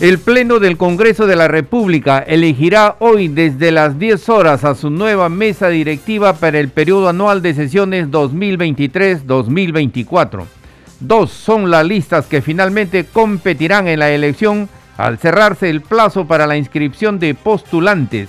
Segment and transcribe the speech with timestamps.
[0.00, 4.90] El Pleno del Congreso de la República elegirá hoy desde las 10 horas a su
[4.90, 10.44] nueva mesa directiva para el periodo anual de sesiones 2023-2024.
[11.00, 16.46] Dos son las listas que finalmente competirán en la elección al cerrarse el plazo para
[16.46, 18.28] la inscripción de postulantes.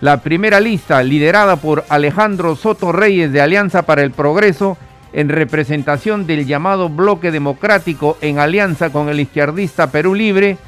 [0.00, 4.78] La primera lista, liderada por Alejandro Soto Reyes de Alianza para el Progreso,
[5.12, 10.58] en representación del llamado Bloque Democrático en alianza con el izquierdista Perú Libre,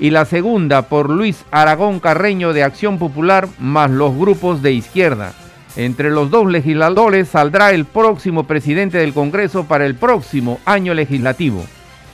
[0.00, 5.34] y la segunda por Luis Aragón Carreño de Acción Popular más los grupos de izquierda.
[5.76, 11.64] Entre los dos legisladores saldrá el próximo presidente del Congreso para el próximo año legislativo.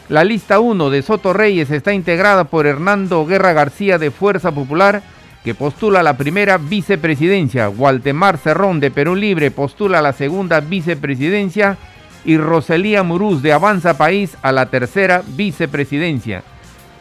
[0.08, 5.02] La lista 1 de Soto Reyes está integrada por Hernando Guerra García de Fuerza Popular,
[5.44, 11.78] que postula la primera vicepresidencia, Waltemar Cerrón de Perú Libre postula la segunda vicepresidencia
[12.24, 16.42] y Roselía Murús de Avanza País a la tercera vicepresidencia.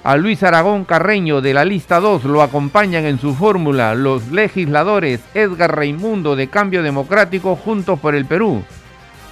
[0.06, 5.20] A Luis Aragón Carreño de la lista 2 lo acompañan en su fórmula los legisladores
[5.34, 8.64] Edgar Raimundo de Cambio Democrático Juntos por el Perú,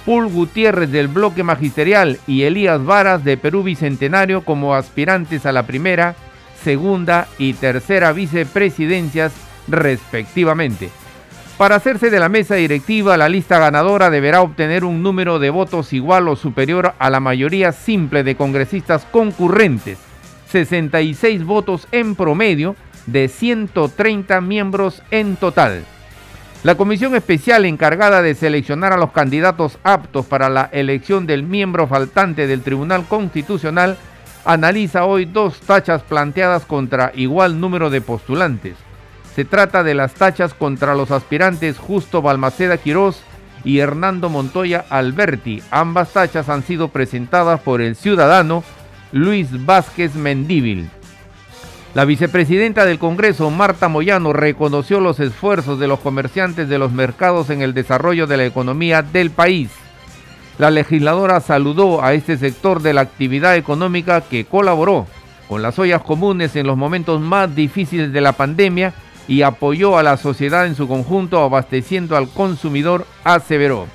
[0.04, 5.62] Pul Gutiérrez del Bloque Magisterial y Elías Varas de Perú Bicentenario como aspirantes a la
[5.62, 6.16] primera,
[6.64, 9.32] segunda y tercera vicepresidencias
[9.68, 10.90] respectivamente.
[11.56, 15.92] Para hacerse de la mesa directiva, la lista ganadora deberá obtener un número de votos
[15.92, 19.98] igual o superior a la mayoría simple de congresistas concurrentes
[20.54, 25.84] 66 votos en promedio de 130 miembros en total.
[26.62, 31.88] La comisión especial encargada de seleccionar a los candidatos aptos para la elección del miembro
[31.88, 33.98] faltante del Tribunal Constitucional
[34.44, 38.76] analiza hoy dos tachas planteadas contra igual número de postulantes.
[39.34, 43.20] Se trata de las tachas contra los aspirantes Justo Balmaceda Quirós
[43.64, 45.64] y Hernando Montoya Alberti.
[45.72, 48.62] Ambas tachas han sido presentadas por el ciudadano
[49.14, 50.90] Luis Vázquez Mendíbil.
[51.94, 57.48] La vicepresidenta del Congreso, Marta Moyano, reconoció los esfuerzos de los comerciantes de los mercados
[57.50, 59.70] en el desarrollo de la economía del país.
[60.58, 65.06] La legisladora saludó a este sector de la actividad económica que colaboró
[65.48, 68.94] con las ollas comunes en los momentos más difíciles de la pandemia
[69.28, 73.86] y apoyó a la sociedad en su conjunto abasteciendo al consumidor, aseveró.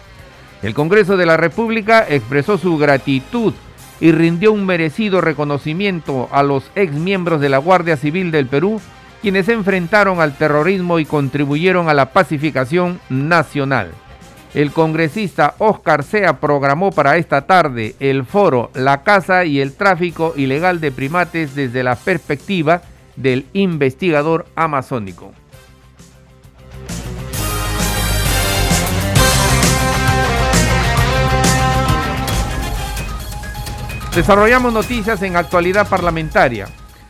[0.64, 3.54] El Congreso de la República expresó su gratitud
[4.00, 8.80] y rindió un merecido reconocimiento a los ex miembros de la Guardia Civil del Perú,
[9.22, 13.92] quienes se enfrentaron al terrorismo y contribuyeron a la pacificación nacional.
[14.54, 20.34] El congresista Oscar Sea programó para esta tarde el foro La caza y el tráfico
[20.36, 22.82] ilegal de primates desde la perspectiva
[23.16, 25.34] del investigador amazónico.
[34.16, 36.68] Desarrollamos noticias en actualidad parlamentaria.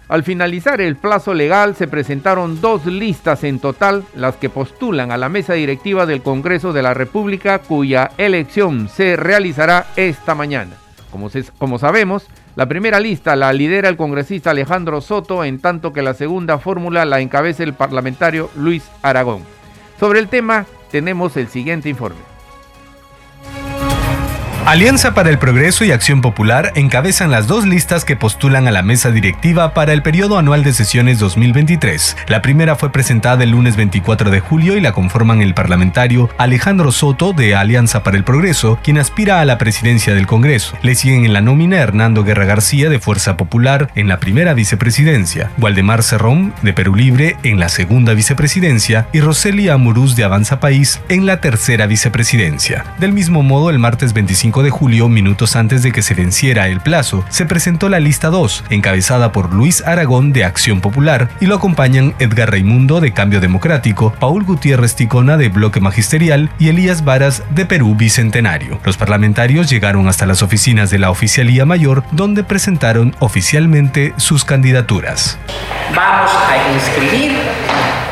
[0.09, 5.17] Al finalizar el plazo legal se presentaron dos listas en total, las que postulan a
[5.17, 10.75] la mesa directiva del Congreso de la República, cuya elección se realizará esta mañana.
[11.09, 16.01] Como, como sabemos, la primera lista la lidera el congresista Alejandro Soto, en tanto que
[16.01, 19.43] la segunda fórmula la encabeza el parlamentario Luis Aragón.
[19.99, 22.28] Sobre el tema tenemos el siguiente informe.
[24.69, 28.83] Alianza para el Progreso y Acción Popular encabezan las dos listas que postulan a la
[28.83, 32.15] mesa directiva para el periodo anual de sesiones 2023.
[32.27, 36.91] La primera fue presentada el lunes 24 de julio y la conforman el parlamentario Alejandro
[36.91, 40.77] Soto de Alianza para el Progreso, quien aspira a la presidencia del Congreso.
[40.83, 45.49] Le siguen en la nómina Hernando Guerra García de Fuerza Popular en la primera vicepresidencia,
[45.57, 51.01] Waldemar Cerrón de Perú Libre en la segunda vicepresidencia y Roselia Amurús de Avanza País
[51.09, 52.85] en la tercera vicepresidencia.
[52.99, 56.79] Del mismo modo, el martes 25 de julio, minutos antes de que se venciera el
[56.81, 61.55] plazo, se presentó la lista 2, encabezada por Luis Aragón de Acción Popular, y lo
[61.55, 67.43] acompañan Edgar Raimundo de Cambio Democrático, Paul Gutiérrez Ticona de Bloque Magisterial y Elías Varas
[67.49, 68.79] de Perú Bicentenario.
[68.83, 75.37] Los parlamentarios llegaron hasta las oficinas de la Oficialía Mayor, donde presentaron oficialmente sus candidaturas.
[75.95, 77.33] Vamos a inscribir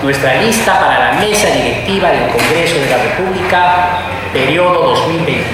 [0.04, 4.96] nuestra lista para la mesa directiva del Congreso de la República periodo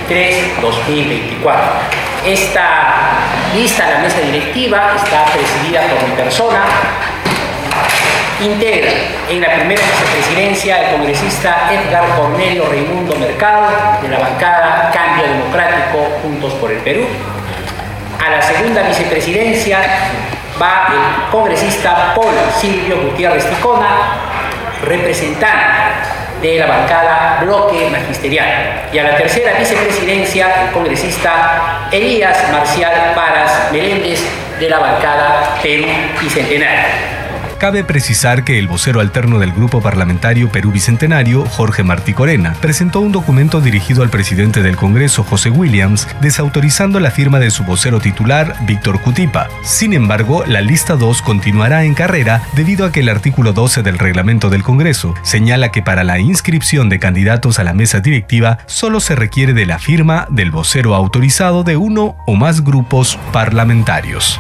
[0.09, 1.57] 2023-2024.
[2.25, 3.19] Esta
[3.53, 6.63] lista, la mesa directiva, está presidida por mi persona,
[8.41, 8.91] Integra
[9.29, 13.67] en la primera vicepresidencia el congresista Edgar Cornelio Raimundo Mercado
[14.01, 17.05] de la bancada Cambio Democrático Juntos por el Perú.
[18.19, 19.79] A la segunda vicepresidencia
[20.61, 24.17] va el congresista Paul Silvio Gutiérrez Ticona,
[24.83, 28.89] representante de la bancada Bloque Magisterial.
[28.91, 34.21] Y a la tercera vicepresidencia, el congresista Elías Marcial Paras Meléndez
[34.59, 35.87] de la bancada Perú
[36.21, 37.22] Bicentenario.
[37.63, 42.99] Cabe precisar que el vocero alterno del Grupo Parlamentario Perú Bicentenario, Jorge Martí Corena, presentó
[42.99, 48.01] un documento dirigido al presidente del Congreso, José Williams, desautorizando la firma de su vocero
[48.01, 49.47] titular, Víctor Cutipa.
[49.63, 53.97] Sin embargo, la lista 2 continuará en carrera debido a que el artículo 12 del
[53.97, 58.99] reglamento del Congreso señala que para la inscripción de candidatos a la mesa directiva solo
[58.99, 64.37] se requiere de la firma del vocero autorizado de uno o más grupos parlamentarios.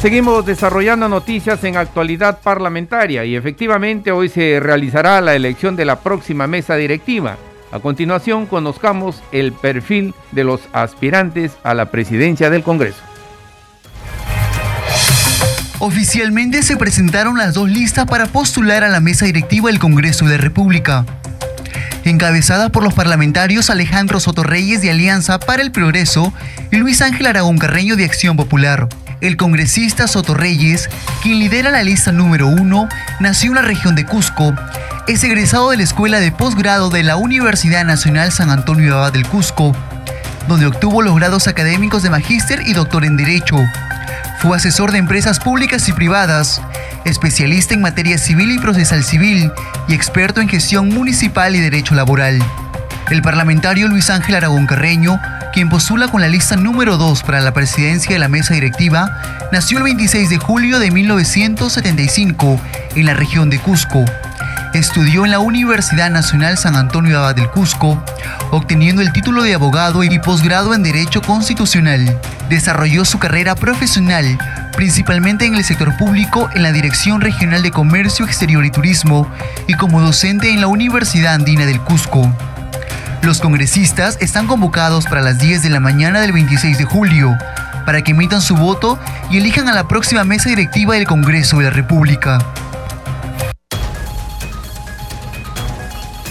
[0.00, 6.00] Seguimos desarrollando noticias en actualidad parlamentaria y efectivamente hoy se realizará la elección de la
[6.00, 7.36] próxima mesa directiva.
[7.70, 13.02] A continuación conozcamos el perfil de los aspirantes a la presidencia del Congreso.
[15.80, 20.38] Oficialmente se presentaron las dos listas para postular a la mesa directiva del Congreso de
[20.38, 21.04] la República.
[22.06, 26.32] Encabezada por los parlamentarios Alejandro Sotorreyes de Alianza para el Progreso
[26.72, 28.88] y Luis Ángel Aragón Carreño de Acción Popular.
[29.20, 30.88] El congresista Soto Reyes,
[31.22, 32.88] quien lidera la lista número uno,
[33.20, 34.54] nació en la región de Cusco.
[35.08, 39.26] Es egresado de la Escuela de Posgrado de la Universidad Nacional San Antonio Abad del
[39.26, 39.76] Cusco,
[40.48, 43.58] donde obtuvo los grados académicos de magíster y doctor en Derecho.
[44.38, 46.62] Fue asesor de empresas públicas y privadas,
[47.04, 49.52] especialista en materia civil y procesal civil
[49.86, 52.42] y experto en gestión municipal y derecho laboral.
[53.10, 55.20] El parlamentario Luis Ángel Aragón Carreño
[55.52, 59.78] quien postula con la lista número 2 para la presidencia de la mesa directiva, nació
[59.78, 62.60] el 26 de julio de 1975
[62.94, 64.04] en la región de Cusco.
[64.74, 68.02] Estudió en la Universidad Nacional San Antonio Abad del Cusco,
[68.52, 72.18] obteniendo el título de abogado y posgrado en Derecho Constitucional.
[72.48, 74.38] Desarrolló su carrera profesional
[74.76, 79.30] principalmente en el sector público en la Dirección Regional de Comercio Exterior y Turismo
[79.66, 82.32] y como docente en la Universidad Andina del Cusco.
[83.22, 87.36] Los congresistas están convocados para las 10 de la mañana del 26 de julio
[87.84, 88.98] para que emitan su voto
[89.30, 92.38] y elijan a la próxima mesa directiva del Congreso de la República.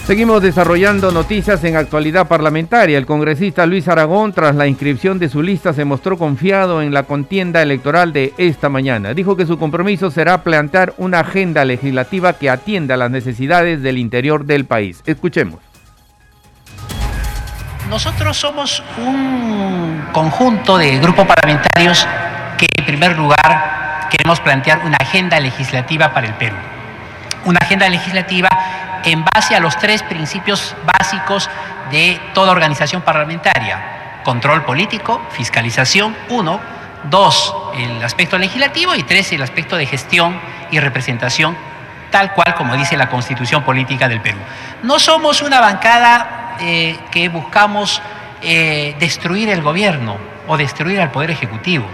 [0.07, 2.97] Seguimos desarrollando noticias en actualidad parlamentaria.
[2.97, 7.03] El congresista Luis Aragón, tras la inscripción de su lista, se mostró confiado en la
[7.03, 9.13] contienda electoral de esta mañana.
[9.13, 14.45] Dijo que su compromiso será plantear una agenda legislativa que atienda las necesidades del interior
[14.45, 15.03] del país.
[15.06, 15.69] Escuchemos.
[17.89, 22.07] Nosotros somos un conjunto de grupos parlamentarios
[22.56, 26.56] que en primer lugar queremos plantear una agenda legislativa para el Perú.
[27.45, 28.47] Una agenda legislativa
[29.03, 31.50] en base a los tres principios básicos
[31.89, 34.21] de toda organización parlamentaria.
[34.24, 36.59] Control político, fiscalización, uno.
[37.06, 40.39] Dos, el aspecto legislativo y tres, el aspecto de gestión
[40.69, 41.57] y representación,
[42.12, 44.38] tal cual como dice la constitución política del Perú.
[44.83, 48.02] No somos una bancada eh, que buscamos
[48.42, 50.18] eh, destruir el gobierno
[50.48, 51.86] o destruir al Poder Ejecutivo.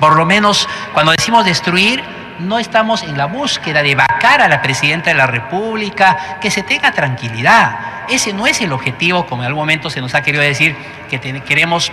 [0.00, 2.02] Por lo menos cuando decimos destruir,
[2.38, 6.62] no estamos en la búsqueda de vacar a la Presidenta de la República, que se
[6.62, 8.06] tenga tranquilidad.
[8.08, 10.76] Ese no es el objetivo, como en algún momento se nos ha querido decir,
[11.10, 11.92] que queremos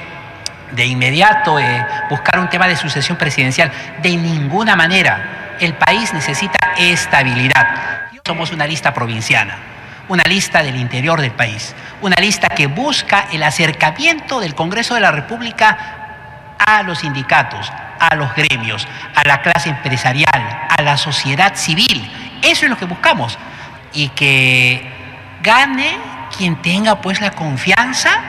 [0.72, 3.72] de inmediato eh, buscar un tema de sucesión presidencial.
[4.02, 5.58] De ninguna manera.
[5.60, 8.10] El país necesita estabilidad.
[8.26, 9.75] Somos una lista provinciana
[10.08, 15.02] una lista del interior del país, una lista que busca el acercamiento del Congreso de
[15.02, 21.56] la República a los sindicatos, a los gremios, a la clase empresarial, a la sociedad
[21.56, 22.12] civil.
[22.42, 23.38] Eso es lo que buscamos.
[23.94, 24.88] Y que
[25.42, 25.98] gane
[26.38, 28.20] quien tenga pues la confianza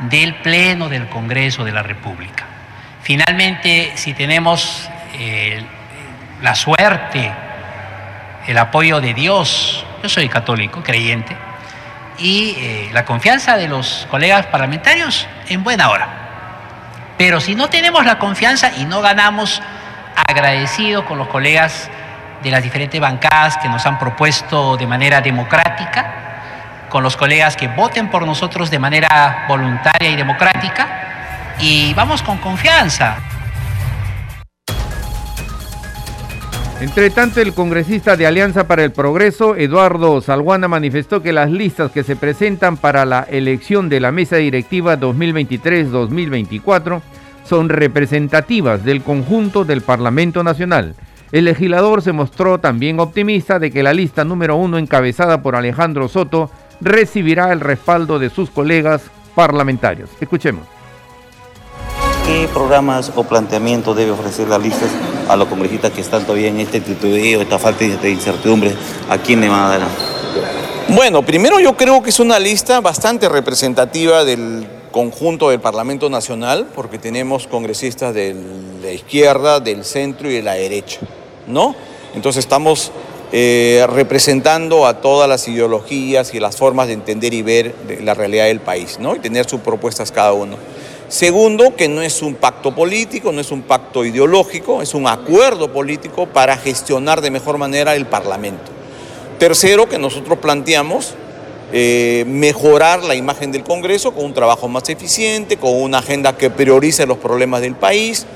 [0.00, 2.44] del Pleno del Congreso de la República.
[3.02, 5.64] Finalmente, si tenemos eh,
[6.42, 7.32] la suerte,
[8.46, 11.36] el apoyo de Dios, yo soy católico, creyente,
[12.16, 16.06] y eh, la confianza de los colegas parlamentarios en buena hora.
[17.18, 19.60] Pero si no tenemos la confianza y no ganamos,
[20.28, 21.90] agradecido con los colegas
[22.44, 27.66] de las diferentes bancadas que nos han propuesto de manera democrática, con los colegas que
[27.66, 30.86] voten por nosotros de manera voluntaria y democrática,
[31.58, 33.16] y vamos con confianza.
[36.78, 41.90] Entre tanto, el congresista de Alianza para el Progreso, Eduardo Salguana, manifestó que las listas
[41.90, 47.00] que se presentan para la elección de la mesa directiva 2023-2024
[47.44, 50.94] son representativas del conjunto del Parlamento Nacional.
[51.32, 56.08] El legislador se mostró también optimista de que la lista número uno encabezada por Alejandro
[56.08, 56.50] Soto
[56.82, 60.10] recibirá el respaldo de sus colegas parlamentarios.
[60.20, 60.66] Escuchemos.
[62.26, 64.84] ¿Qué programas o planteamientos debe ofrecer la lista
[65.28, 68.74] a los congresistas que están todavía en este titubeo, esta falta de incertidumbre?
[69.08, 69.88] ¿A quién le van a dar?
[70.88, 76.68] Bueno, primero yo creo que es una lista bastante representativa del conjunto del Parlamento Nacional,
[76.74, 78.34] porque tenemos congresistas de
[78.82, 81.00] la izquierda, del centro y de la derecha,
[81.46, 81.74] ¿no?
[82.14, 82.92] Entonces estamos
[83.32, 88.44] eh, representando a todas las ideologías y las formas de entender y ver la realidad
[88.44, 89.16] del país, ¿no?
[89.16, 90.56] Y tener sus propuestas cada uno.
[91.08, 95.72] Segundo, que no es un pacto político, no es un pacto ideológico, es un acuerdo
[95.72, 98.72] político para gestionar de mejor manera el Parlamento.
[99.38, 101.14] Tercero, que nosotros planteamos
[101.72, 106.50] eh, mejorar la imagen del Congreso con un trabajo más eficiente, con una agenda que
[106.50, 108.26] priorice los problemas del país,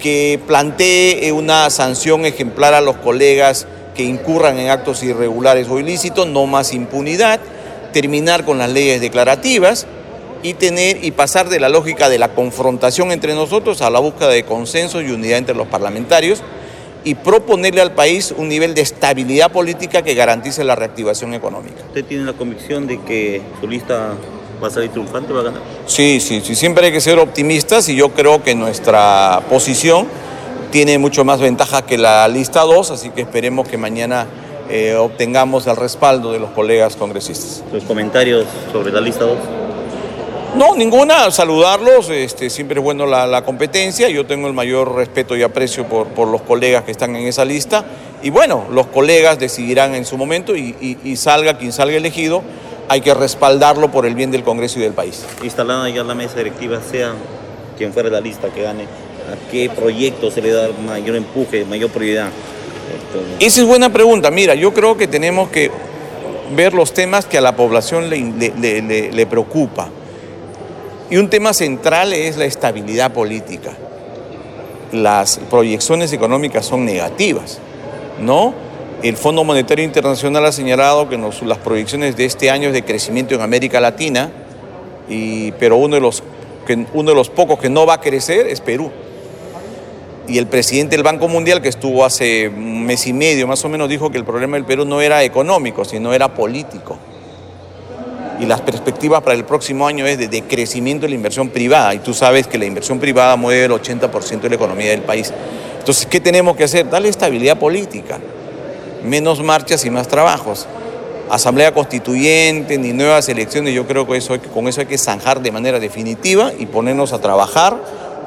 [0.00, 6.26] que plantee una sanción ejemplar a los colegas que incurran en actos irregulares o ilícitos,
[6.26, 7.38] no más impunidad,
[7.92, 9.86] terminar con las leyes declarativas
[10.42, 14.28] y tener y pasar de la lógica de la confrontación entre nosotros a la búsqueda
[14.28, 16.42] de consenso y unidad entre los parlamentarios
[17.04, 21.82] y proponerle al país un nivel de estabilidad política que garantice la reactivación económica.
[21.86, 24.14] ¿Usted tiene la convicción de que su lista
[24.62, 25.62] va a salir triunfante, va a ganar?
[25.86, 30.06] Sí, sí, sí, siempre hay que ser optimistas y yo creo que nuestra posición
[30.70, 34.26] tiene mucho más ventaja que la lista 2, así que esperemos que mañana
[34.68, 37.64] eh, obtengamos el respaldo de los colegas congresistas.
[37.72, 39.38] ¿Los comentarios sobre la lista 2?
[40.56, 45.42] No, ninguna, saludarlos, este, siempre es bueno la, competencia, yo tengo el mayor respeto y
[45.42, 47.84] aprecio por, por, los colegas que están en esa lista
[48.22, 52.42] y bueno, los colegas decidirán en su momento y, salga quien salga elegido,
[52.88, 55.24] hay que respaldarlo por el bien del Congreso y del país.
[55.42, 57.12] Instalada ya la mesa directiva, sea
[57.76, 61.90] quien fuera la lista que gane, ¿a qué proyecto se le da mayor empuje, mayor
[61.90, 62.30] prioridad?
[63.38, 65.70] Esa es buena pregunta, mira, yo creo que tenemos que
[66.56, 68.18] ver los temas que a la población le,
[68.58, 69.90] le, le preocupa.
[71.10, 73.72] Y un tema central es la estabilidad política.
[74.92, 77.58] Las proyecciones económicas son negativas,
[78.20, 78.52] ¿no?
[79.02, 83.34] El Fondo Monetario Internacional ha señalado que las proyecciones de este año es de crecimiento
[83.34, 84.30] en América Latina,
[85.08, 86.22] y, pero uno de, los,
[86.66, 88.90] que, uno de los pocos que no va a crecer es Perú.
[90.26, 93.70] Y el presidente del Banco Mundial, que estuvo hace un mes y medio más o
[93.70, 96.98] menos, dijo que el problema del Perú no era económico, sino era político
[98.40, 101.98] y las perspectivas para el próximo año es de decrecimiento de la inversión privada y
[101.98, 105.32] tú sabes que la inversión privada mueve el 80% de la economía del país.
[105.78, 106.88] Entonces, ¿qué tenemos que hacer?
[106.88, 108.18] Darle estabilidad política,
[109.04, 110.66] menos marchas y más trabajos.
[111.30, 114.20] Asamblea constituyente ni nuevas elecciones, yo creo que
[114.52, 117.76] con eso hay que zanjar de manera definitiva y ponernos a trabajar,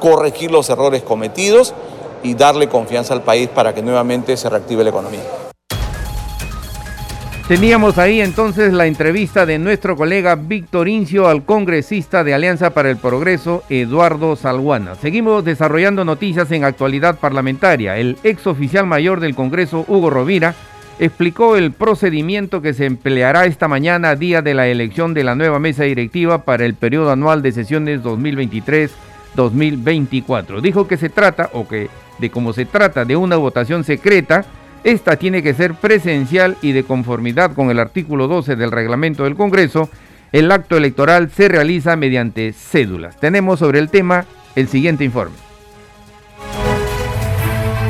[0.00, 1.74] corregir los errores cometidos
[2.22, 5.41] y darle confianza al país para que nuevamente se reactive la economía.
[7.52, 12.88] Teníamos ahí entonces la entrevista de nuestro colega Víctor Incio al congresista de Alianza para
[12.88, 14.94] el Progreso, Eduardo Salguana.
[14.94, 17.98] Seguimos desarrollando noticias en actualidad parlamentaria.
[17.98, 20.54] El ex oficial mayor del Congreso, Hugo Rovira,
[20.98, 25.58] explicó el procedimiento que se empleará esta mañana, día de la elección de la nueva
[25.58, 30.62] mesa directiva para el periodo anual de sesiones 2023-2024.
[30.62, 34.46] Dijo que se trata, o que de cómo se trata de una votación secreta,
[34.84, 39.36] esta tiene que ser presencial y de conformidad con el artículo 12 del reglamento del
[39.36, 39.88] Congreso.
[40.32, 43.18] El acto electoral se realiza mediante cédulas.
[43.18, 44.24] Tenemos sobre el tema
[44.56, 45.36] el siguiente informe.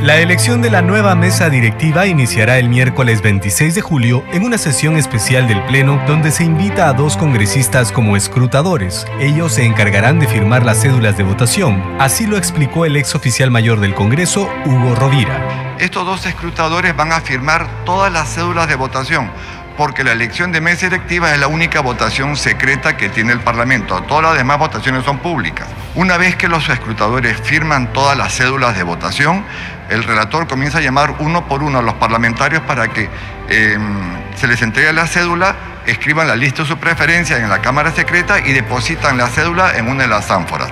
[0.02, 4.58] La elección de la nueva mesa directiva iniciará el miércoles 26 de julio en una
[4.58, 9.06] sesión especial del Pleno donde se invita a dos congresistas como escrutadores.
[9.20, 11.80] Ellos se encargarán de firmar las cédulas de votación.
[12.00, 15.72] Así lo explicó el ex oficial mayor del Congreso, Hugo Rovira.
[15.82, 19.28] Estos dos escrutadores van a firmar todas las cédulas de votación
[19.76, 24.00] porque la elección de mesa directiva es la única votación secreta que tiene el Parlamento.
[24.04, 25.66] Todas las demás votaciones son públicas.
[25.96, 29.44] Una vez que los escrutadores firman todas las cédulas de votación,
[29.88, 33.10] el relator comienza a llamar uno por uno a los parlamentarios para que
[33.48, 37.90] em, se les entregue la cédula, escriban la lista de su preferencia en la Cámara
[37.90, 40.70] Secreta y depositan la cédula en una de las ánforas.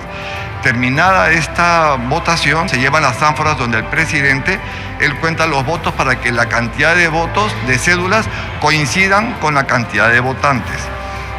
[0.63, 4.59] Terminada esta votación, se llevan las ánforas donde el presidente,
[4.99, 8.27] él cuenta los votos para que la cantidad de votos, de cédulas,
[8.59, 10.77] coincidan con la cantidad de votantes.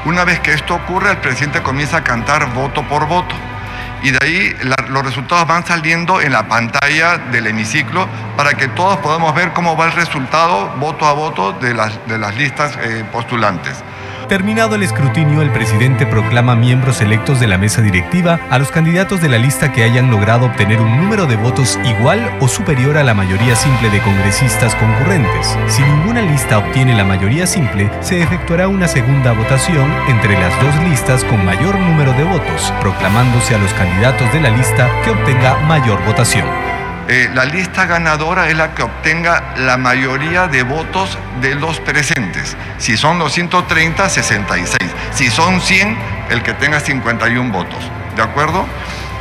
[0.04, 3.36] Una vez que esto ocurre, el presidente comienza a cantar voto por voto.
[4.02, 4.56] Y de ahí
[4.88, 9.76] los resultados van saliendo en la pantalla del hemiciclo para que todos podamos ver cómo
[9.76, 13.84] va el resultado voto a voto de las, de las listas eh, postulantes.
[14.28, 19.20] Terminado el escrutinio, el presidente proclama miembros electos de la mesa directiva a los candidatos
[19.20, 23.04] de la lista que hayan logrado obtener un número de votos igual o superior a
[23.04, 25.56] la mayoría simple de congresistas concurrentes.
[25.68, 30.74] Si ninguna lista obtiene la mayoría simple, se efectuará una segunda votación entre las dos
[30.88, 35.58] listas con mayor número de votos, proclamándose a los candidatos de la lista que obtenga
[35.66, 36.71] mayor votación.
[37.08, 42.56] Eh, la lista ganadora es la que obtenga la mayoría de votos de los presentes.
[42.78, 44.90] Si son 230, 66.
[45.12, 45.98] Si son 100,
[46.30, 47.90] el que tenga 51 votos.
[48.16, 48.66] ¿De acuerdo?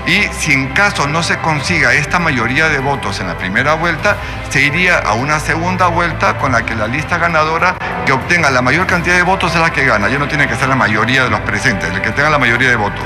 [0.05, 4.17] Y si en caso no se consiga esta mayoría de votos en la primera vuelta,
[4.49, 8.61] se iría a una segunda vuelta con la que la lista ganadora que obtenga la
[8.61, 10.09] mayor cantidad de votos es la que gana.
[10.09, 12.69] Ya no tiene que ser la mayoría de los presentes, el que tenga la mayoría
[12.69, 13.05] de votos.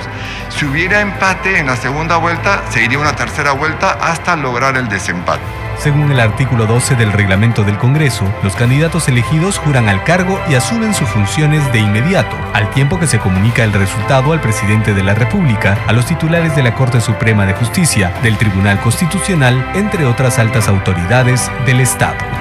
[0.49, 4.77] Si hubiera empate en la segunda vuelta, se iría a una tercera vuelta hasta lograr
[4.77, 5.64] el desempate.
[5.77, 10.55] Según el artículo 12 del reglamento del Congreso, los candidatos elegidos juran al cargo y
[10.55, 15.03] asumen sus funciones de inmediato, al tiempo que se comunica el resultado al presidente de
[15.03, 20.05] la República, a los titulares de la Corte Suprema de Justicia, del Tribunal Constitucional, entre
[20.05, 22.35] otras altas autoridades del Estado.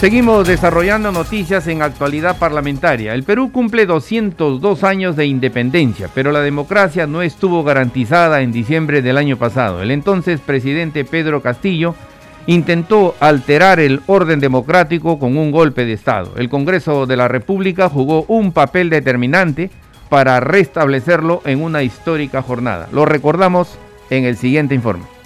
[0.00, 3.12] Seguimos desarrollando noticias en actualidad parlamentaria.
[3.12, 9.02] El Perú cumple 202 años de independencia, pero la democracia no estuvo garantizada en diciembre
[9.02, 9.82] del año pasado.
[9.82, 11.94] El entonces presidente Pedro Castillo
[12.46, 16.32] intentó alterar el orden democrático con un golpe de Estado.
[16.38, 19.70] El Congreso de la República jugó un papel determinante
[20.08, 22.88] para restablecerlo en una histórica jornada.
[22.90, 23.76] Lo recordamos
[24.08, 25.19] en el siguiente informe.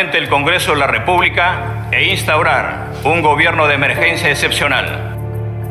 [0.00, 5.14] El Congreso de la República e instaurar un gobierno de emergencia excepcional.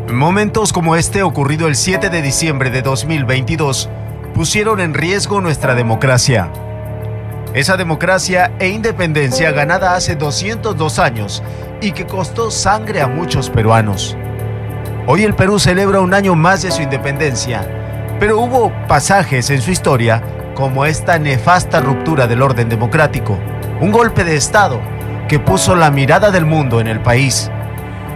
[0.08, 3.90] Momentos como este ocurrido el 7 de diciembre de 2022
[4.36, 6.52] pusieron en riesgo nuestra democracia.
[7.56, 11.42] Esa democracia e independencia ganada hace 202 años
[11.82, 14.16] y que costó sangre a muchos peruanos.
[15.08, 17.68] Hoy el Perú celebra un año más de su independencia,
[18.20, 20.22] pero hubo pasajes en su historia
[20.54, 23.40] como esta nefasta ruptura del orden democrático
[23.82, 24.82] un golpe de Estado
[25.28, 27.50] que puso la mirada del mundo en el país.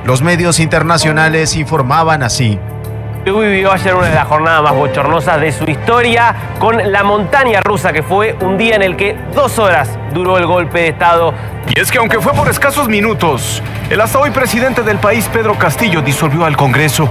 [0.06, 2.60] Los medios internacionales informaban así.
[3.23, 7.62] Perú vivió ayer una de las jornadas más bochornosas de su historia con la montaña
[7.62, 11.33] rusa, que fue un día en el que dos horas duró el golpe de Estado.
[11.73, 15.57] Y es que aunque fue por escasos minutos, el hasta hoy presidente del país, Pedro
[15.57, 17.07] Castillo, disolvió al Congreso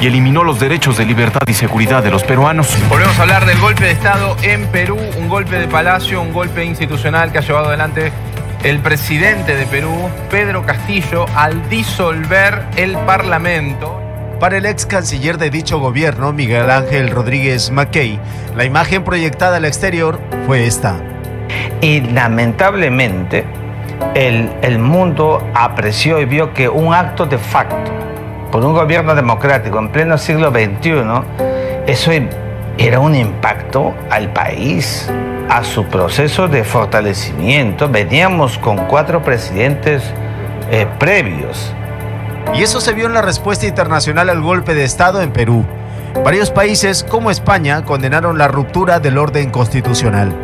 [0.00, 2.76] y eliminó los derechos de libertad y seguridad de los peruanos.
[2.88, 6.64] Volvemos a hablar del golpe de Estado en Perú, un golpe de palacio, un golpe
[6.64, 8.12] institucional que ha llevado adelante
[8.64, 14.01] el presidente de Perú, Pedro Castillo, al disolver el Parlamento.
[14.42, 18.18] Para el ex canciller de dicho gobierno, Miguel Ángel Rodríguez Mackey,
[18.56, 20.96] la imagen proyectada al exterior fue esta.
[21.80, 23.44] Y lamentablemente,
[24.16, 27.92] el, el mundo apreció y vio que un acto de facto
[28.50, 31.04] por un gobierno democrático en pleno siglo XXI,
[31.86, 32.10] eso
[32.78, 35.08] era un impacto al país,
[35.48, 37.88] a su proceso de fortalecimiento.
[37.88, 40.02] Veníamos con cuatro presidentes
[40.72, 41.72] eh, previos.
[42.54, 45.64] Y eso se vio en la respuesta internacional al golpe de Estado en Perú.
[46.24, 50.34] Varios países, como España, condenaron la ruptura del orden constitucional.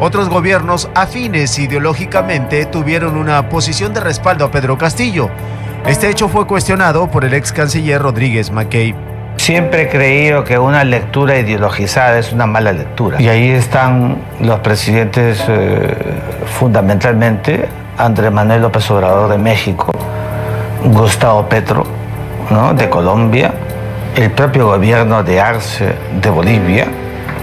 [0.00, 5.30] Otros gobiernos afines ideológicamente tuvieron una posición de respaldo a Pedro Castillo,
[5.86, 8.94] este hecho fue cuestionado por el ex canciller Rodríguez McKay.
[9.36, 13.20] Siempre he creído que una lectura ideologizada es una mala lectura.
[13.20, 15.94] Y ahí están los presidentes eh,
[16.58, 19.92] fundamentalmente, Andrés Manuel López Obrador de México,
[20.84, 21.84] Gustavo Petro
[22.50, 22.74] ¿no?
[22.74, 23.52] de Colombia,
[24.14, 26.86] el propio gobierno de Arce de Bolivia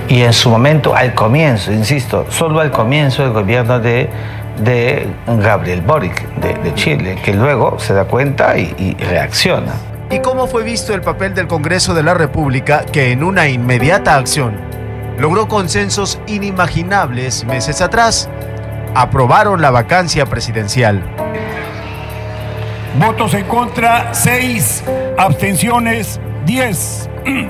[0.08, 4.10] y en su momento al comienzo, insisto, solo al comienzo el gobierno de
[4.64, 9.74] de Gabriel Boric de, Chile, que luego se da cuenta y, y reacciona.
[10.10, 14.16] ¿Y cómo fue visto el papel del Congreso de la República que en una inmediata
[14.16, 14.60] acción
[15.18, 18.30] logró consensos inimaginables meses atrás?
[18.94, 21.02] Aprobaron la vacancia presidencial.
[23.00, 24.84] Votos en contra, 6.
[25.18, 27.10] Abstenciones, 10.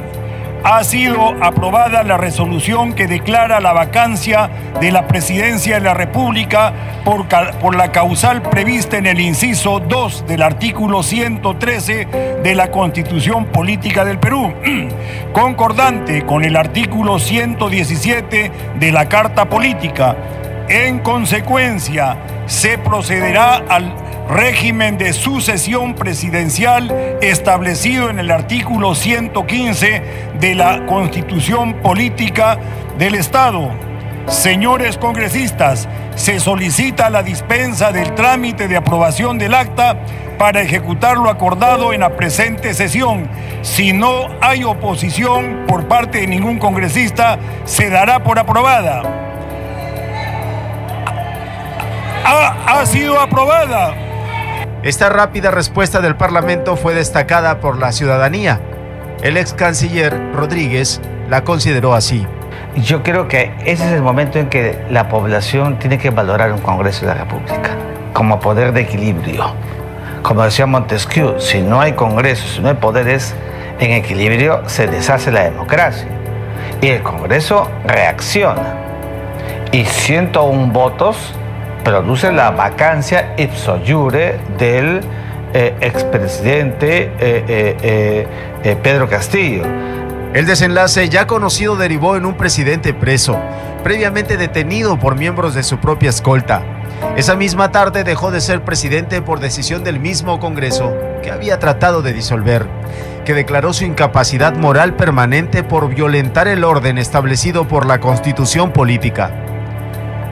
[0.63, 6.73] ha sido aprobada la resolución que declara la vacancia de la presidencia de la República
[7.03, 7.25] por,
[7.59, 12.07] por, la causal prevista en el inciso 2 del artículo 113
[12.43, 14.53] de la Constitución Política del Perú,
[15.33, 20.15] concordante con el artículo 117 de la Carta Política.
[20.69, 23.93] En consecuencia, se procederá al
[24.31, 26.89] régimen de sucesión presidencial
[27.21, 30.01] establecido en el artículo 115
[30.39, 32.57] de la Constitución Política
[32.97, 33.69] del Estado.
[34.27, 39.97] Señores congresistas, se solicita la dispensa del trámite de aprobación del acta
[40.37, 43.27] para ejecutar lo acordado en la presente sesión.
[43.63, 49.03] Si no hay oposición por parte de ningún congresista, se dará por aprobada.
[52.23, 54.10] Ha, ha sido aprobada.
[54.83, 58.59] Esta rápida respuesta del Parlamento fue destacada por la ciudadanía.
[59.21, 62.25] El ex canciller Rodríguez la consideró así.
[62.77, 66.61] Yo creo que ese es el momento en que la población tiene que valorar un
[66.61, 67.77] Congreso de la República
[68.13, 69.53] como poder de equilibrio.
[70.23, 73.35] Como decía Montesquieu, si no hay Congreso, si no hay poderes
[73.79, 76.07] en equilibrio, se deshace la democracia.
[76.81, 78.77] Y el Congreso reacciona.
[79.71, 81.35] Y 101 votos
[81.83, 85.01] produce la vacancia ipso jure del
[85.53, 88.27] eh, expresidente eh,
[88.63, 89.63] eh, Pedro Castillo.
[90.33, 93.37] El desenlace ya conocido derivó en un presidente preso,
[93.83, 96.63] previamente detenido por miembros de su propia escolta.
[97.17, 102.01] Esa misma tarde dejó de ser presidente por decisión del mismo Congreso que había tratado
[102.01, 102.65] de disolver,
[103.25, 109.50] que declaró su incapacidad moral permanente por violentar el orden establecido por la constitución política.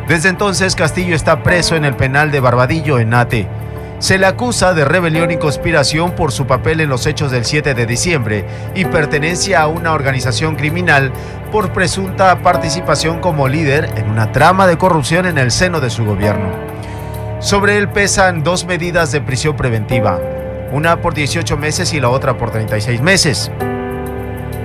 [0.10, 3.48] Desde entonces Castillo está preso en el penal de Barbadillo en Ate.
[4.00, 7.76] Se le acusa de rebelión y conspiración por su papel en los hechos del 7
[7.76, 8.44] de diciembre
[8.74, 11.12] y pertenencia a una organización criminal
[11.52, 16.04] por presunta participación como líder en una trama de corrupción en el seno de su
[16.04, 16.50] gobierno.
[17.40, 20.20] Sobre él pesan dos medidas de prisión preventiva,
[20.72, 23.52] una por 18 meses y la otra por 36 meses.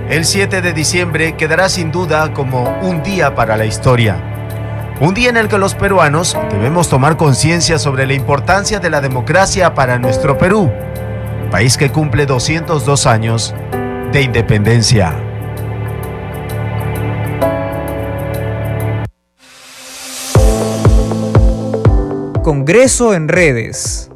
[0.09, 4.34] El 7 de diciembre quedará sin duda como un día para la historia
[4.99, 9.01] un día en el que los peruanos debemos tomar conciencia sobre la importancia de la
[9.01, 10.71] democracia para nuestro Perú,
[11.51, 13.53] país que cumple 202 años
[14.13, 15.13] de independencia.
[22.41, 24.09] Congreso en redes.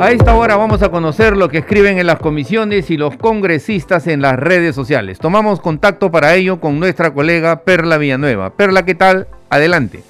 [0.00, 4.06] A esta hora vamos a conocer lo que escriben en las comisiones y los congresistas
[4.06, 5.18] en las redes sociales.
[5.18, 8.48] Tomamos contacto para ello con nuestra colega Perla Villanueva.
[8.48, 9.28] Perla, ¿qué tal?
[9.50, 10.02] Adelante.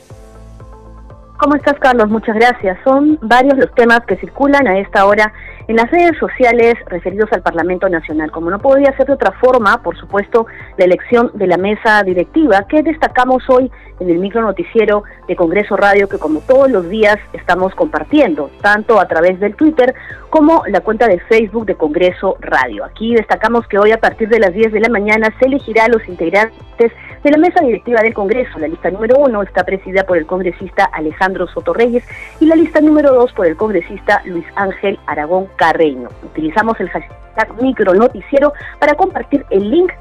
[1.38, 2.08] ¿Cómo estás, Carlos?
[2.08, 2.78] Muchas gracias.
[2.84, 5.32] Son varios los temas que circulan a esta hora
[5.70, 8.32] en las redes sociales referidos al Parlamento Nacional.
[8.32, 12.66] Como no podía ser de otra forma, por supuesto, la elección de la mesa directiva
[12.68, 17.18] que destacamos hoy en el micro noticiero de Congreso Radio que como todos los días
[17.34, 19.94] estamos compartiendo, tanto a través del Twitter
[20.28, 22.84] como la cuenta de Facebook de Congreso Radio.
[22.84, 25.88] Aquí destacamos que hoy a partir de las 10 de la mañana se elegirá a
[25.88, 28.58] los integrantes de la mesa directiva del Congreso.
[28.58, 32.04] La lista número uno está presidida por el congresista Alejandro Soto Reyes
[32.40, 36.08] y la lista número dos por el congresista Luis Ángel Aragón Carreño.
[36.24, 39.92] Utilizamos el hashtag micronoticiero para compartir el link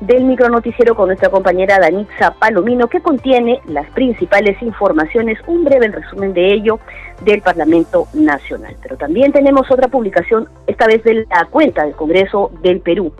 [0.00, 6.32] del micronoticiero con nuestra compañera Danitza Palomino, que contiene las principales informaciones, un breve resumen
[6.34, 6.78] de ello
[7.24, 8.76] del Parlamento Nacional.
[8.80, 13.12] Pero también tenemos otra publicación, esta vez de la cuenta del Congreso del Perú.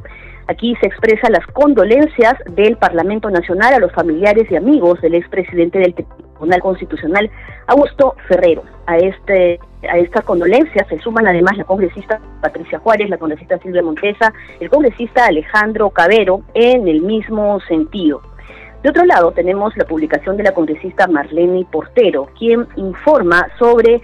[0.49, 5.79] Aquí se expresan las condolencias del Parlamento Nacional a los familiares y amigos del expresidente
[5.79, 7.31] del Tribunal Constitucional,
[7.67, 8.63] Augusto Ferrero.
[8.87, 13.83] A, este, a esta condolencia se suman además la congresista Patricia Juárez, la congresista Silvia
[13.83, 18.23] Montesa, el congresista Alejandro Cabero, en el mismo sentido.
[18.83, 24.01] De otro lado, tenemos la publicación de la congresista Marlene Portero, quien informa sobre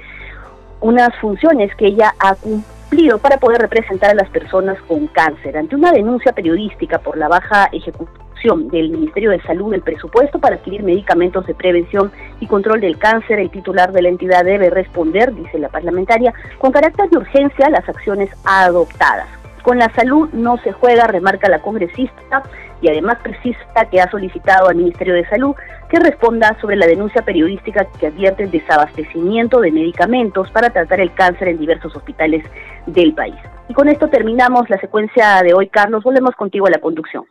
[0.82, 2.73] unas funciones que ella ha cumplido
[3.20, 5.56] para poder representar a las personas con cáncer.
[5.56, 10.56] Ante una denuncia periodística por la baja ejecución del Ministerio de Salud del presupuesto para
[10.56, 15.34] adquirir medicamentos de prevención y control del cáncer, el titular de la entidad debe responder,
[15.34, 19.28] dice la parlamentaria, con carácter de urgencia a las acciones adoptadas.
[19.62, 22.42] Con la salud no se juega, remarca la congresista,
[22.80, 23.58] y además precisa
[23.90, 25.54] que ha solicitado al Ministerio de Salud
[25.88, 31.12] que responda sobre la denuncia periodística que advierte el desabastecimiento de medicamentos para tratar el
[31.14, 32.44] cáncer en diversos hospitales
[32.86, 33.36] del país.
[33.68, 36.02] Y con esto terminamos la secuencia de hoy, Carlos.
[36.02, 37.24] Volvemos contigo a la conducción.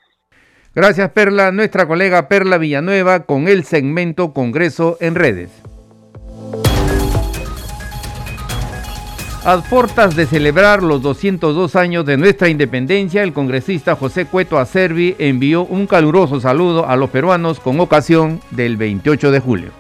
[0.76, 1.52] Gracias, Perla.
[1.52, 5.73] Nuestra colega Perla Villanueva con el segmento Congreso en redes.
[9.46, 15.18] A portas de celebrar los 202 años de nuestra independencia, el congresista José Cueto Acervi
[15.20, 19.72] envió un caluroso saludo a los peruanos con ocasión del 28 de julio.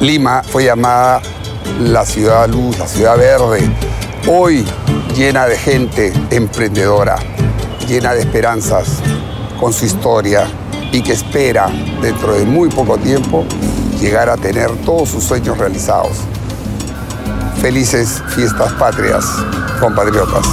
[0.00, 1.20] Lima fue llamada
[1.80, 3.68] la ciudad luz, la ciudad verde,
[4.26, 4.64] hoy
[5.14, 7.16] llena de gente emprendedora,
[7.86, 9.00] llena de esperanzas
[9.60, 10.48] con su historia
[10.90, 11.68] y que espera
[12.00, 13.44] dentro de muy poco tiempo
[14.00, 16.18] llegar a tener todos sus sueños realizados.
[17.60, 19.26] Felices fiestas patrias,
[19.80, 20.46] compatriotas.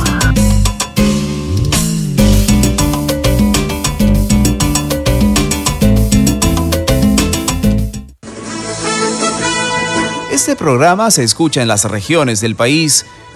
[10.31, 13.05] Este programa se escucha en las regiones del país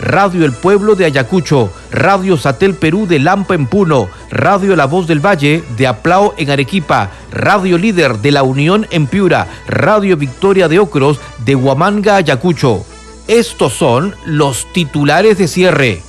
[0.00, 5.06] Radio El Pueblo de Ayacucho, Radio Satel Perú de Lampa en Puno, Radio La Voz
[5.06, 10.68] del Valle de Aplao en Arequipa, Radio Líder de La Unión en Piura, Radio Victoria
[10.68, 12.84] de Ocros de Huamanga, Ayacucho.
[13.28, 16.00] Estos son los titulares de cierre.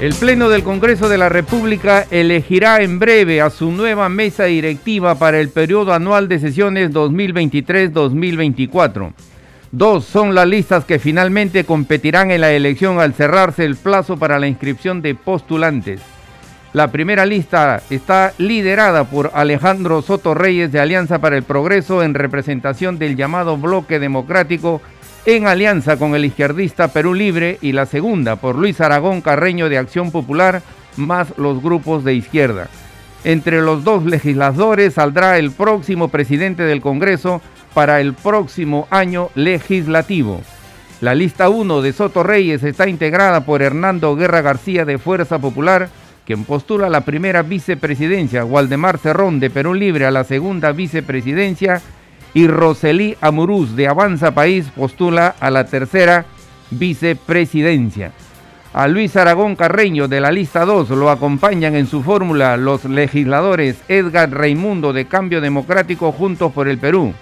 [0.00, 5.14] El Pleno del Congreso de la República elegirá en breve a su nueva mesa directiva
[5.14, 9.12] para el periodo anual de sesiones 2023-2024.
[9.72, 14.40] Dos son las listas que finalmente competirán en la elección al cerrarse el plazo para
[14.40, 16.00] la inscripción de postulantes.
[16.72, 22.14] La primera lista está liderada por Alejandro Soto Reyes de Alianza para el Progreso en
[22.14, 24.82] representación del llamado Bloque Democrático
[25.24, 29.78] en alianza con el izquierdista Perú Libre y la segunda por Luis Aragón Carreño de
[29.78, 30.62] Acción Popular
[30.96, 32.68] más los grupos de izquierda.
[33.22, 37.42] Entre los dos legisladores saldrá el próximo presidente del Congreso,
[37.74, 40.40] para el próximo año legislativo.
[41.00, 45.88] La lista 1 de Soto Reyes está integrada por Hernando Guerra García de Fuerza Popular,
[46.26, 51.80] quien postula la primera vicepresidencia, Waldemar Cerrón de Perú Libre a la segunda vicepresidencia
[52.34, 56.26] y Roselí Amurús de Avanza País postula a la tercera
[56.70, 58.12] vicepresidencia.
[58.72, 63.78] A Luis Aragón Carreño de la lista 2 lo acompañan en su fórmula los legisladores
[63.88, 67.12] Edgar Raimundo de Cambio Democrático Juntos por el Perú,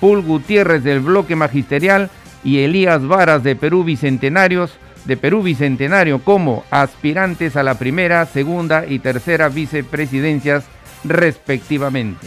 [0.00, 2.10] Pul Gutiérrez del bloque magisterial
[2.44, 8.84] y Elías Varas de Perú Bicentenarios de Perú Bicentenario como aspirantes a la primera, segunda
[8.86, 10.64] y tercera vicepresidencias
[11.04, 12.26] respectivamente.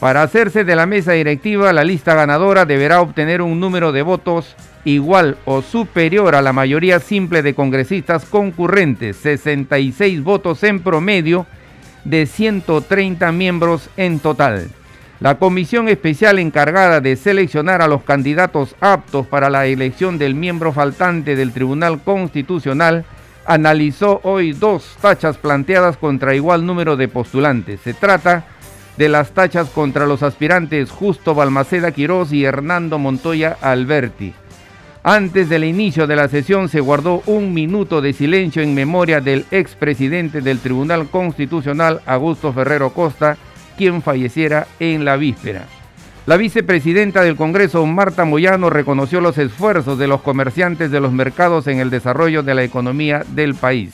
[0.00, 4.56] Para hacerse de la mesa directiva, la lista ganadora deberá obtener un número de votos
[4.84, 11.46] igual o superior a la mayoría simple de congresistas concurrentes, 66 votos en promedio
[12.04, 14.70] de 130 miembros en total.
[15.22, 20.72] La comisión especial encargada de seleccionar a los candidatos aptos para la elección del miembro
[20.72, 23.04] faltante del Tribunal Constitucional
[23.46, 27.78] analizó hoy dos tachas planteadas contra igual número de postulantes.
[27.82, 28.46] Se trata
[28.96, 34.34] de las tachas contra los aspirantes Justo Balmaceda Quirós y Hernando Montoya Alberti.
[35.04, 39.46] Antes del inicio de la sesión se guardó un minuto de silencio en memoria del
[39.52, 43.36] expresidente del Tribunal Constitucional, Augusto Ferrero Costa,
[43.76, 45.66] quien falleciera en la víspera.
[46.24, 51.66] La vicepresidenta del Congreso, Marta Moyano, reconoció los esfuerzos de los comerciantes de los mercados
[51.66, 53.92] en el desarrollo de la economía del país.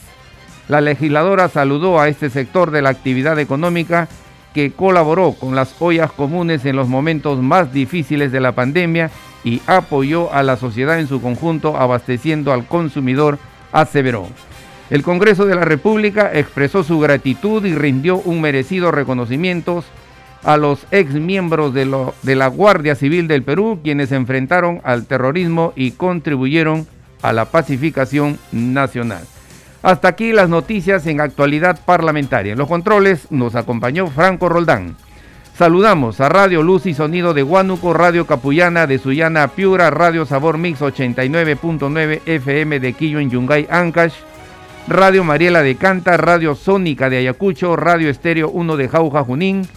[0.68, 4.08] La legisladora saludó a este sector de la actividad económica
[4.52, 9.10] que colaboró con las ollas comunes en los momentos más difíciles de la pandemia
[9.44, 13.38] y apoyó a la sociedad en su conjunto abasteciendo al consumidor,
[13.72, 14.28] aseveró.
[14.90, 19.84] El Congreso de la República expresó su gratitud y rindió un merecido reconocimiento
[20.44, 21.84] a los ex miembros de,
[22.22, 26.86] de la Guardia Civil del Perú, quienes se enfrentaron al terrorismo y contribuyeron
[27.22, 29.24] a la pacificación nacional.
[29.82, 32.52] Hasta aquí las noticias en actualidad parlamentaria.
[32.52, 34.96] En los controles nos acompañó Franco Roldán.
[35.56, 40.56] Saludamos a Radio Luz y Sonido de Huánuco, Radio Capullana de Sullana Piura, Radio Sabor
[40.56, 44.14] Mix 89.9 FM de Quillo en Yungay, Ancash,
[44.88, 49.68] Radio Mariela de Canta, Radio Sónica de Ayacucho, Radio Estéreo 1 de Jauja Junín,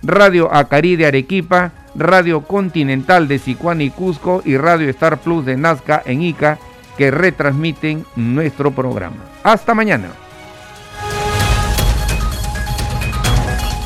[0.00, 5.56] Radio Acari de Arequipa, Radio Continental de Sicuán y Cusco y Radio Star Plus de
[5.56, 6.60] Nazca en Ica
[6.96, 9.16] que retransmiten nuestro programa.
[9.42, 10.10] Hasta mañana.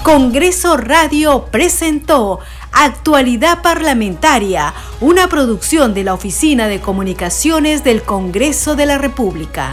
[0.02, 2.40] Congreso Radio presentó
[2.72, 9.72] Actualidad Parlamentaria, una producción de la Oficina de Comunicaciones del Congreso de la República.